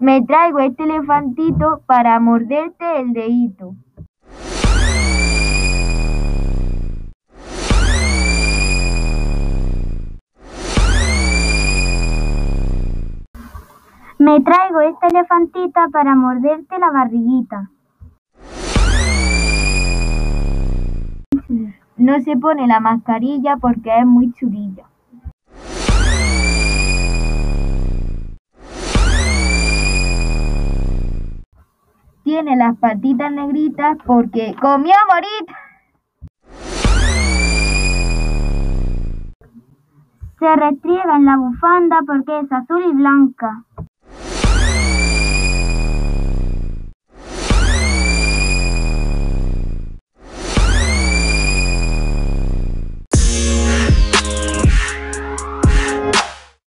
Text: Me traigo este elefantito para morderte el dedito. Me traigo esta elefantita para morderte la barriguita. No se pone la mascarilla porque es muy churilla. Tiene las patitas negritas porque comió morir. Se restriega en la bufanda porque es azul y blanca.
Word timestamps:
Me 0.00 0.22
traigo 0.22 0.60
este 0.60 0.84
elefantito 0.84 1.82
para 1.84 2.20
morderte 2.20 3.00
el 3.00 3.12
dedito. 3.12 3.74
Me 14.20 14.40
traigo 14.40 14.80
esta 14.82 15.08
elefantita 15.08 15.88
para 15.92 16.14
morderte 16.14 16.78
la 16.78 16.90
barriguita. 16.92 17.70
No 21.96 22.20
se 22.20 22.36
pone 22.36 22.68
la 22.68 22.78
mascarilla 22.78 23.56
porque 23.56 23.98
es 23.98 24.06
muy 24.06 24.32
churilla. 24.32 24.84
Tiene 32.40 32.54
las 32.54 32.78
patitas 32.78 33.32
negritas 33.32 33.98
porque 34.06 34.54
comió 34.60 34.94
morir. 35.12 35.56
Se 40.38 40.54
restriega 40.54 41.16
en 41.16 41.24
la 41.24 41.36
bufanda 41.36 41.98
porque 42.06 42.38
es 42.38 42.52
azul 42.52 42.84
y 42.88 42.92
blanca. 42.92 43.64